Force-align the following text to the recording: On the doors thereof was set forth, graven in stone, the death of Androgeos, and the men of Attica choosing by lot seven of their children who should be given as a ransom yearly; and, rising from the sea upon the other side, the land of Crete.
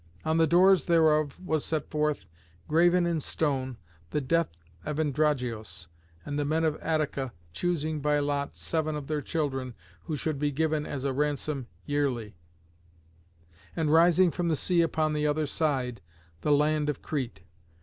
On 0.25 0.37
the 0.37 0.47
doors 0.47 0.85
thereof 0.85 1.39
was 1.39 1.63
set 1.63 1.91
forth, 1.91 2.25
graven 2.67 3.05
in 3.05 3.21
stone, 3.21 3.77
the 4.09 4.19
death 4.19 4.49
of 4.83 4.97
Androgeos, 4.99 5.89
and 6.25 6.39
the 6.39 6.43
men 6.43 6.63
of 6.63 6.75
Attica 6.77 7.33
choosing 7.53 7.99
by 8.01 8.17
lot 8.17 8.55
seven 8.55 8.95
of 8.95 9.05
their 9.05 9.21
children 9.21 9.75
who 10.05 10.15
should 10.15 10.39
be 10.39 10.49
given 10.51 10.87
as 10.87 11.03
a 11.05 11.13
ransom 11.13 11.67
yearly; 11.85 12.35
and, 13.75 13.93
rising 13.93 14.31
from 14.31 14.49
the 14.49 14.55
sea 14.55 14.81
upon 14.81 15.13
the 15.13 15.27
other 15.27 15.45
side, 15.45 16.01
the 16.41 16.51
land 16.51 16.89
of 16.89 17.03
Crete. 17.03 17.43